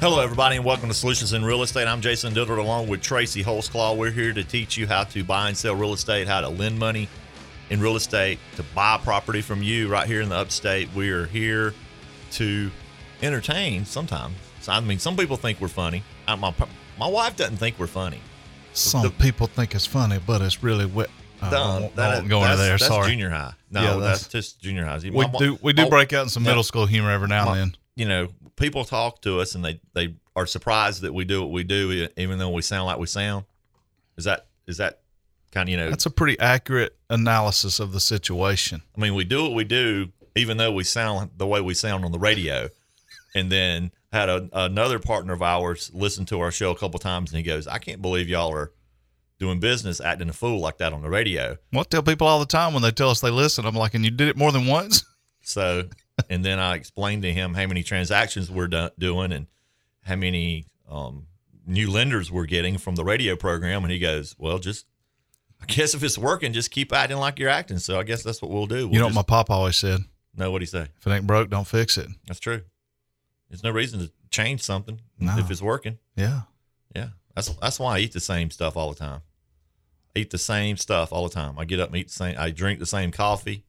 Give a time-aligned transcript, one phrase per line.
[0.00, 1.88] Hello, everybody, and welcome to Solutions in Real Estate.
[1.88, 3.96] I'm Jason Dillard along with Tracy Holsclaw.
[3.96, 6.78] We're here to teach you how to buy and sell real estate, how to lend
[6.78, 7.08] money
[7.70, 10.88] in real estate, to buy property from you right here in the upstate.
[10.94, 11.74] We are here
[12.32, 12.70] to
[13.22, 14.36] entertain sometimes.
[14.60, 16.04] So, I mean, some people think we're funny.
[16.28, 16.54] I, my,
[16.98, 18.20] my wife doesn't think we're funny.
[18.74, 21.10] Some The- people think it's funny, but it's really wet.
[21.42, 22.70] Uh, No, I won't, that- I won't go into there.
[22.78, 23.10] That's Sorry.
[23.10, 23.52] junior high.
[23.72, 24.98] No, Yeah, that's, that's- just junior high.
[24.98, 27.60] We do we do Oh, break out in some middle school humor every now and
[27.60, 27.76] then.
[27.96, 31.50] you know, people talk to us and they they are surprised that we do what
[31.50, 33.44] we do, even though we sound like we sound.
[34.16, 35.00] Is that is that
[35.52, 35.90] kind of you know?
[35.90, 38.82] That's a pretty accurate analysis of the situation.
[38.96, 42.04] I mean, we do what we do, even though we sound the way we sound
[42.04, 42.68] on the radio.
[43.34, 47.30] And then had a, another partner of ours listen to our show a couple times,
[47.30, 48.72] and he goes, "I can't believe y'all are
[49.38, 52.40] doing business acting a fool like that on the radio." Well, I tell people all
[52.40, 54.50] the time when they tell us they listen, I'm like, and you did it more
[54.50, 55.04] than once?
[55.42, 55.88] So,
[56.28, 59.46] and then I explained to him how many transactions we're do- doing and
[60.02, 61.26] how many um,
[61.66, 63.84] new lenders we're getting from the radio program.
[63.84, 64.86] And he goes, Well, just,
[65.60, 67.78] I guess if it's working, just keep acting like you're acting.
[67.78, 68.86] So I guess that's what we'll do.
[68.86, 70.00] We'll you know what my pop always said?
[70.36, 70.86] No, what he say?
[70.98, 72.08] If it ain't broke, don't fix it.
[72.26, 72.62] That's true.
[73.50, 75.36] There's no reason to change something No.
[75.38, 75.98] if it's working.
[76.16, 76.42] Yeah.
[76.94, 77.08] Yeah.
[77.34, 79.22] That's, that's why I eat the same stuff all the time.
[80.14, 81.58] I eat the same stuff all the time.
[81.58, 83.64] I get up and eat the same, I drink the same coffee,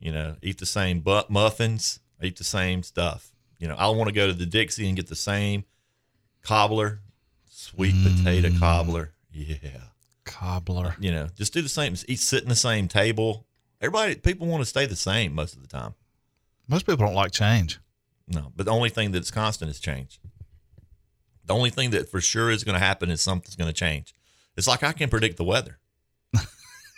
[0.00, 3.32] you know, eat the same but muffins, eat the same stuff.
[3.58, 5.64] You know, I want to go to the Dixie and get the same
[6.42, 7.00] cobbler,
[7.48, 8.16] sweet mm.
[8.16, 9.12] potato cobbler.
[9.32, 9.80] Yeah.
[10.24, 10.96] Cobbler.
[10.98, 11.94] You know, just do the same.
[12.08, 13.46] Eat, sit in the same table.
[13.80, 15.94] Everybody, people want to stay the same most of the time.
[16.68, 17.78] Most people don't like change.
[18.28, 20.20] No, but the only thing that's constant is change.
[21.44, 24.14] The only thing that for sure is going to happen is something's going to change.
[24.56, 25.79] It's like I can predict the weather.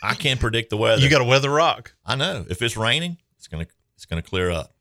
[0.02, 1.00] I can't predict the weather.
[1.00, 1.94] You got to weather rock.
[2.04, 4.74] I know if it's raining, it's gonna it's gonna clear up.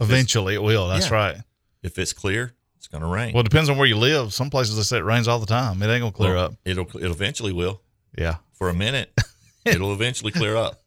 [0.00, 0.88] Eventually it will.
[0.88, 1.14] That's Yeah.
[1.14, 1.36] right.
[1.82, 3.32] If it's clear, it's gonna rain.
[3.34, 4.32] Well, it depends on where you live.
[4.34, 5.82] Some places they say it rains all the time.
[5.82, 6.54] It ain't going to clear Well, up.
[6.64, 7.82] It'll it eventually will.
[8.16, 8.36] Yeah.
[8.52, 9.12] For a minute,
[9.64, 10.82] it'll eventually clear up.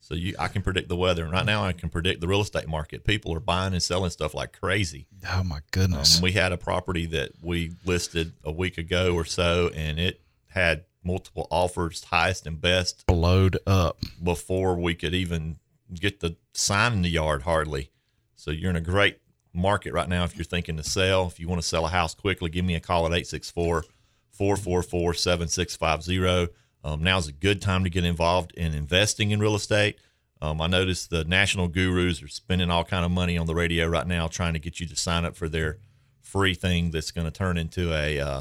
[0.00, 1.24] So you, I can predict the weather.
[1.24, 3.04] And right now, I can predict the real estate market.
[3.04, 5.06] People are buying and selling stuff like crazy.
[5.32, 6.20] Oh, my Um, goodness.
[6.20, 10.84] we had a property that we listed a week ago or so, and it had
[11.04, 13.98] multiple offers, highest and best, Blowed up.
[14.22, 15.56] before we could even
[15.92, 17.90] get the sign in the yard hardly.
[18.34, 19.18] So you're in a great
[19.52, 21.26] market right now if you're thinking to sell.
[21.26, 23.84] If you want to sell a house quickly, give me a call at 864
[24.30, 26.54] 444 7650.
[26.82, 29.98] Um, Now's a good time to get involved in investing in real estate.
[30.42, 33.86] Um, I noticed the national gurus are spending all kind of money on the radio
[33.86, 35.78] right now trying to get you to sign up for their
[36.20, 38.40] free thing that's going to turn into a uh,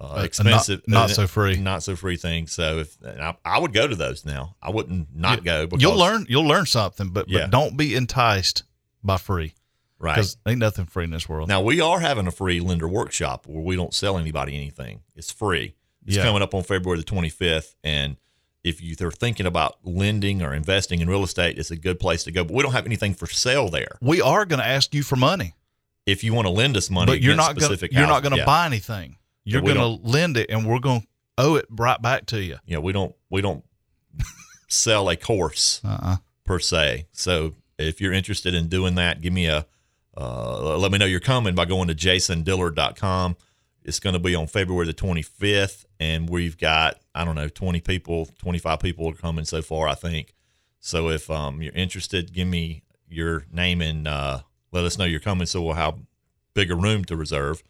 [0.00, 1.56] uh, expensive, not so free.
[1.56, 2.46] not so free thing.
[2.46, 5.66] So if I, I would go to those now, I wouldn't not go.
[5.66, 6.26] Because, You'll learn.
[6.28, 7.42] You'll learn something, but Yeah.
[7.42, 8.64] but don't be enticed
[9.02, 9.54] by free
[9.98, 11.48] right because ain't nothing free in this world.
[11.48, 11.60] now.
[11.62, 15.00] We are having a free lender workshop where we don't sell anybody anything.
[15.14, 15.74] It's free.
[16.06, 16.24] It's Yeah.
[16.24, 18.16] coming up on February the 25th, and
[18.64, 22.24] if you are thinking about lending or investing in real estate, it's a good place
[22.24, 22.44] to go.
[22.44, 23.98] But we don't have anything for sale there.
[24.00, 25.54] we are going to ask you for money,
[26.06, 27.56] If you want to lend us money, but you're not going.
[27.60, 28.44] to specific You're not houses, going to yeah.
[28.46, 29.16] buy anything.
[29.44, 31.06] You're going to lend it, and we're going to
[31.38, 32.58] owe it right back to you.
[32.66, 33.64] Know, we don't we don't
[34.68, 35.80] sell a course.
[35.84, 36.16] Uh-uh.
[36.44, 37.06] per se.
[37.12, 39.66] So if you're interested in doing that, give me a
[40.16, 43.36] uh, let me know you're coming by going to jasondillard.com.
[43.82, 47.80] It's going to be on February the 25th, and we've got I don't know 20
[47.80, 50.34] people, 25 people are coming so far, I think.
[50.80, 54.40] So if um, you're interested, give me your name and uh,
[54.72, 55.98] let us know you're coming, so we'll have
[56.54, 57.62] bigger room to reserve.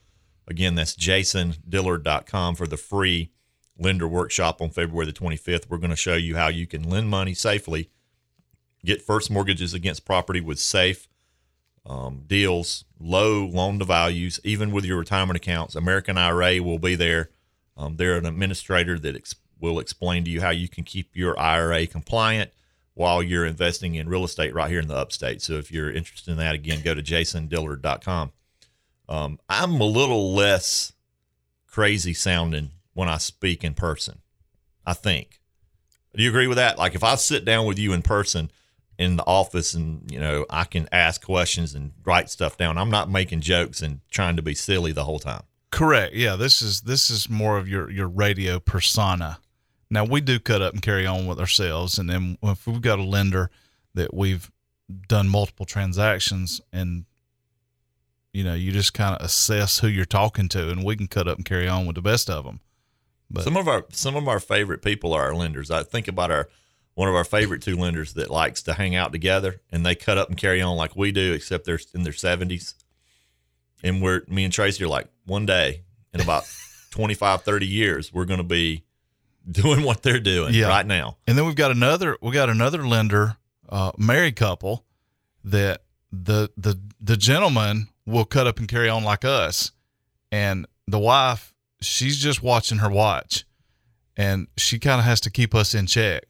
[0.47, 3.31] Again, that's jasondillard.com for the free
[3.79, 5.69] lender workshop on February the 25th.
[5.69, 7.91] We're going to show you how you can lend money safely
[8.85, 11.09] get first mortgages against property with safe
[11.87, 15.75] um, deals, low loan to values, even with your retirement accounts.
[15.75, 17.31] American IRA will be there.
[17.77, 21.39] Um, they're an administrator that ex- will explain to you how you can keep your
[21.39, 22.51] IRA compliant
[22.95, 25.43] while you're investing in real estate right here in the upstate.
[25.43, 28.33] So if you're interested in that, again, go to jasondillard.com.
[29.09, 30.93] Um, I'm a little less
[31.67, 34.21] crazy sounding when I speak in person,
[34.87, 35.41] I think.
[36.15, 36.79] Do you agree with that?
[36.79, 38.51] Like if I sit down with you in person
[38.99, 42.91] in the office and, you know, I can ask questions and write stuff down, I'm
[42.91, 45.43] not making jokes and trying to be silly the whole time.
[45.71, 46.15] Correct.
[46.15, 46.37] Yeah.
[46.37, 49.41] This is this is more of your your radio persona.
[49.91, 53.01] Now we do cut up and carry on with ourselves, and then if we've got
[53.01, 53.51] a lender
[53.95, 54.51] that we've
[55.09, 57.07] done multiple transactions, and
[58.35, 61.27] you know, you just kind of assess who you're talking to, and we can cut
[61.29, 62.61] up and carry on with the best of them.
[63.31, 65.71] But some of our some of our favorite people are our lenders.
[65.71, 66.49] I think about our
[66.95, 70.17] one of our favorite two lenders that likes to hang out together and they cut
[70.19, 72.75] up and carry on like we do, except they're in their seventies.
[73.83, 75.83] and we're me and Tracy are like, one day
[76.13, 76.45] in about
[76.91, 78.85] 25, 30 years, we're going to be
[79.51, 80.69] doing what they're doing Yeah.
[80.69, 81.17] right now.
[81.27, 83.37] And then we've got another we got another lender,
[83.69, 84.85] uh, married couple
[85.45, 85.83] that
[86.13, 89.73] the the the gentleman will cut up and carry on like us,
[90.33, 93.45] and the wife she's just watching her watch,
[94.17, 96.25] and she kind of has to keep us in check,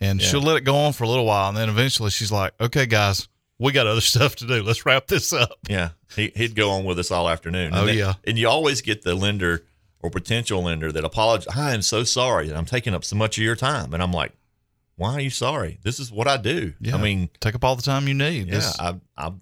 [0.00, 0.26] and Yeah.
[0.28, 2.86] she'll let it go on for a little while, and then eventually she's like, "Okay,
[2.86, 3.28] guys,
[3.58, 4.62] we got other stuff to do.
[4.62, 7.72] Let's wrap this up." Yeah, he, he'd go on with us all afternoon.
[7.72, 8.14] Oh, and Oh, then- yeah.
[8.26, 9.64] and you always get the lender
[10.00, 11.46] or potential lender that apologize.
[11.56, 14.12] I am so sorry that I'm taking up so much of your time, and I'm
[14.12, 14.32] like,
[14.96, 15.78] why are you sorry?
[15.82, 16.74] This is what I do.
[16.80, 16.94] Yeah.
[16.94, 18.46] I mean, Take up all the time you need.
[18.48, 19.32] yeah, This- I, I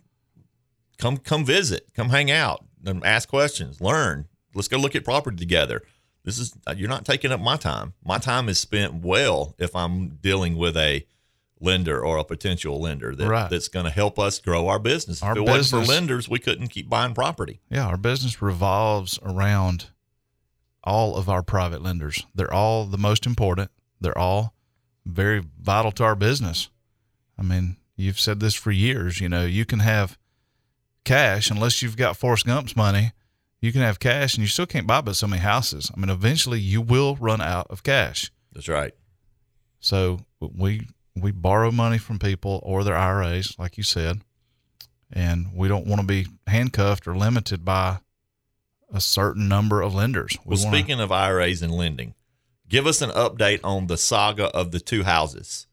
[1.02, 4.26] come come visit, come hang out, and ask questions, learn.
[4.54, 5.82] Let's go look at property together.
[6.24, 7.94] This is uh, you're not taking up my time.
[8.04, 11.04] My time is spent well if I'm dealing with a
[11.60, 13.50] lender or a potential lender that, Right.
[13.50, 15.22] that's going to help us grow our business.
[15.22, 17.60] Our if it wasn't for lenders, we couldn't keep buying property.
[17.70, 19.86] Yeah, our business revolves around
[20.84, 22.26] all of our private lenders.
[22.34, 23.70] They're all the most important.
[24.00, 24.54] They're all
[25.06, 26.68] very vital to our business.
[27.38, 29.20] I mean, you've said this for years.
[29.20, 30.18] You know, you can have
[31.04, 33.12] cash unless you've got Forrest Gump's money.
[33.60, 35.90] You can have cash and you still can't buy but so many houses.
[35.96, 38.32] I mean, eventually you will run out of cash.
[38.52, 38.92] That's right.
[39.80, 44.22] So we we borrow money from people or their IRAs, like you said,
[45.12, 47.98] and we don't want to be handcuffed or limited by
[48.92, 50.36] a certain number of lenders.
[50.44, 52.14] We Well, wanna- speaking of IRAs and lending,
[52.68, 55.66] give us an update on the saga of the two houses.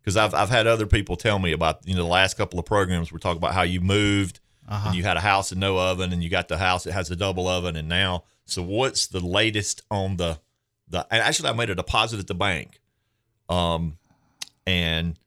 [0.00, 2.64] Because I've, I've had other people tell me about, you know, the last couple of
[2.66, 4.40] programs, we're talking about how you moved
[4.72, 4.88] Uh-huh.
[4.88, 7.10] and you had a house and no oven and you got the house that has
[7.10, 10.38] a double oven and now, so what's the latest on the,
[10.88, 12.80] the, and actually I made a deposit at the bank.
[13.48, 13.98] Um,
[14.66, 15.18] and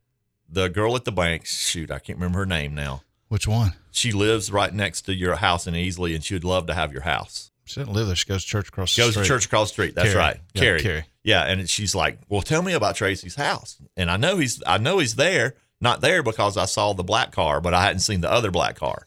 [0.50, 3.02] the girl at the bank, shoot, I can't remember her name now.
[3.30, 3.74] which one?
[3.92, 6.92] She lives right next to your house in Easley and she would love to have
[6.92, 7.52] your house.
[7.66, 8.16] She doesn't live there.
[8.16, 9.24] She goes to church across the Goes street.
[9.24, 9.96] to church across the street.
[9.96, 10.20] That's Carrie.
[10.20, 10.38] right.
[10.54, 10.82] Yeah, Carrie.
[10.82, 11.04] Carrie.
[11.24, 11.44] Yeah.
[11.46, 13.78] And she's like, Well, tell me about Tracy's house.
[13.98, 17.32] And I know he's I know he's there, not there because I saw the black
[17.32, 19.06] car, but I hadn't seen the other black car.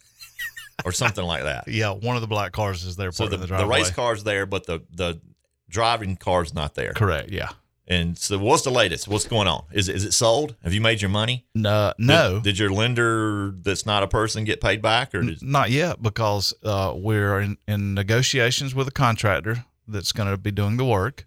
[0.84, 1.69] Or something like that.
[1.69, 3.12] Yeah, one of the black cars is there.
[3.12, 5.20] So the, the, the race car's there, but the the
[5.69, 6.92] driving car's not there.
[6.92, 7.30] Correct.
[7.30, 7.50] Yeah.
[7.90, 9.08] And so what's the latest?
[9.08, 9.64] What's going on?
[9.72, 10.54] Is it, is it sold?
[10.62, 11.46] Have you made your money?
[11.54, 15.42] No, no, Did, did your lender that's not a person get paid back or did,
[15.42, 20.50] not yet because uh, we're in, in negotiations with a contractor that's going to be
[20.50, 21.26] doing the work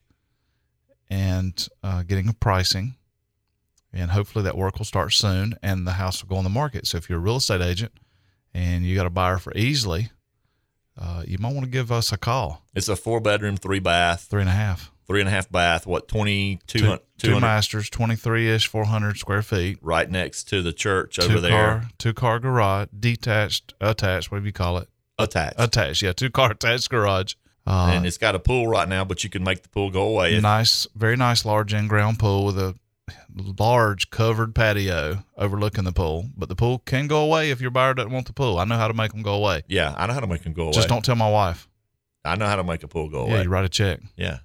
[1.10, 2.94] and uh, getting a pricing.
[3.92, 6.86] And hopefully that work will start soon and the house will go on the market.
[6.86, 7.92] So if you're a real estate agent
[8.54, 10.10] and you got a buyer for Easley,
[11.00, 12.64] uh, you might want to give us a call.
[12.76, 14.92] it's a four bedroom, three bath, Three and a half.
[15.08, 19.78] three and a half bath, what, 22 Two, two masters, 23 ish, 400 square feet.
[19.82, 21.52] right next to the church over two there.
[21.52, 24.90] car, two car garage, detached, attached, whatever you call it.
[25.18, 25.56] attached.
[25.58, 27.36] Attached, yeah, two car attached garage.
[27.66, 30.02] Uh, and it's got a pool right now, but you can make the pool go
[30.08, 30.40] away.
[30.40, 32.76] Nice, very nice large in-ground pool with a
[33.36, 36.26] large covered patio overlooking the pool.
[36.36, 38.58] But the pool can go away if your buyer doesn't want the pool.
[38.60, 39.64] I know how to make them go away.
[39.68, 40.72] yeah, I know how to make them go away.
[40.74, 41.68] Just don't tell my wife.
[42.24, 43.44] I know how to make a pool go Yeah, away.
[43.44, 44.00] you write a check.
[44.16, 44.40] Yeah.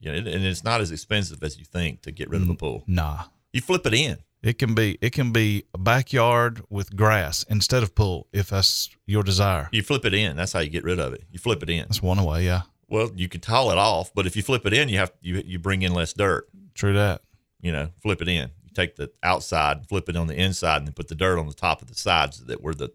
[0.00, 0.12] Yeah.
[0.12, 2.84] and it's not as expensive as you think to get rid of a pool.
[2.86, 4.18] Nah, You flip it in.
[4.42, 8.88] it can be it can be a backyard with grass instead of pool if that's
[9.06, 9.68] your desire.
[9.72, 10.36] You flip it in.
[10.36, 11.24] That's how you get rid of it.
[11.32, 11.80] You flip it in.
[11.80, 12.44] That's one way.
[12.46, 15.10] Yeah, Well, you can tile it off, but if you flip it in, you have
[15.20, 16.48] you you bring in less dirt.
[16.74, 17.22] true that.
[17.60, 18.50] You know, flip it in.
[18.64, 21.46] You take the outside, flip it on the inside, and then put the dirt on
[21.46, 22.92] the top of the sides that were the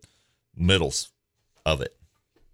[0.56, 1.12] middles
[1.66, 1.96] of it.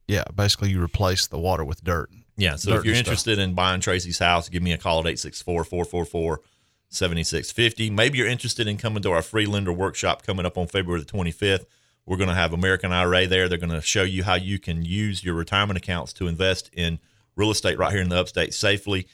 [0.08, 2.10] Yeah, basically you replace the water with dirt.
[2.36, 2.56] Yeah.
[2.56, 3.12] So Dirt if you're and stuff.
[3.12, 6.42] interested in buying Tracy's house, give me a call at 864 444
[6.90, 7.90] 7650.
[7.92, 11.12] Maybe you're interested in coming to our free lender workshop coming up on February the
[11.12, 11.66] 25th.
[12.06, 13.48] We're going to have American IRA there.
[13.48, 17.00] They're going to show you how you can use your retirement accounts to invest in
[17.36, 19.06] real estate right here in the upstate safely.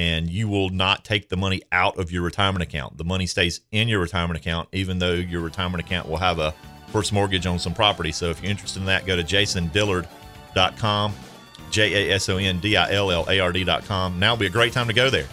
[0.00, 2.96] And you will not take the money out of your retirement account.
[2.96, 6.54] The money stays in your retirement account, even though your retirement account will have a
[6.86, 8.10] first mortgage on some property.
[8.10, 11.12] So if you're interested in that, go to jasondillard.com.
[11.70, 14.18] J A S O N D I L L A R D.com.
[14.18, 15.26] Now would be a great time to go there.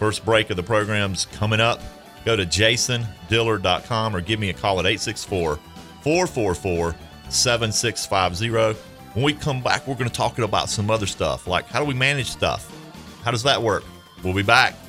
[0.00, 1.80] First break of the program's coming up.
[2.24, 5.60] Go to jasondillard.com or give me a call at 864
[6.02, 6.96] 444
[7.28, 8.80] 7650.
[9.14, 11.86] When we come back, we're going to talk about some other stuff like how do
[11.86, 12.68] we manage stuff?
[13.22, 13.84] How does that work?
[14.22, 14.81] We'll be back